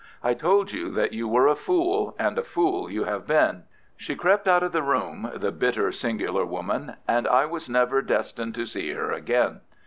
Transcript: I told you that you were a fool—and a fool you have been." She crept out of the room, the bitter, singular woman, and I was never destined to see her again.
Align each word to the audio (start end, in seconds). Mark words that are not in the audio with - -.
I 0.23 0.33
told 0.33 0.71
you 0.71 0.89
that 0.93 1.13
you 1.13 1.27
were 1.27 1.45
a 1.45 1.53
fool—and 1.55 2.39
a 2.39 2.43
fool 2.43 2.89
you 2.89 3.03
have 3.03 3.27
been." 3.27 3.65
She 3.95 4.15
crept 4.15 4.47
out 4.47 4.63
of 4.63 4.71
the 4.71 4.81
room, 4.81 5.29
the 5.35 5.51
bitter, 5.51 5.91
singular 5.91 6.43
woman, 6.43 6.95
and 7.07 7.27
I 7.27 7.45
was 7.45 7.69
never 7.69 8.01
destined 8.01 8.55
to 8.55 8.65
see 8.65 8.93
her 8.93 9.11
again. 9.11 9.61